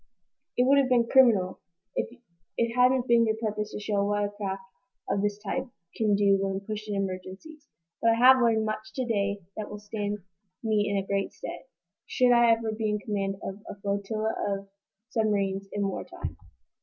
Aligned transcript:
"It 0.57 0.65
would 0.67 0.79
have 0.79 0.89
been 0.89 1.05
criminal, 1.07 1.59
if 1.95 2.09
it 2.57 2.73
hadn't 2.75 3.07
been 3.07 3.27
your 3.27 3.35
purpose 3.35 3.69
to 3.71 3.79
show 3.79 4.03
what 4.03 4.23
a 4.25 4.29
craft 4.29 4.63
of 5.07 5.21
this 5.21 5.37
type 5.37 5.67
can 5.95 6.15
do 6.15 6.39
when 6.41 6.59
pushed 6.59 6.89
in 6.89 6.95
emergencies. 6.95 7.67
But 8.01 8.09
I 8.09 8.13
have 8.15 8.41
learned 8.41 8.65
much 8.65 8.93
to 8.95 9.05
day 9.05 9.43
that 9.57 9.69
will 9.69 9.77
stand 9.77 10.17
me 10.63 10.89
in 10.89 11.05
great 11.05 11.33
stead, 11.33 11.65
should 12.07 12.31
I 12.33 12.49
ever 12.49 12.71
be 12.71 12.89
in 12.89 12.97
command 12.97 13.35
of 13.43 13.61
a 13.69 13.79
flotilla 13.79 14.33
of 14.49 14.69
submarines 15.11 15.69
in 15.71 15.87
war 15.87 16.03
time." 16.03 16.35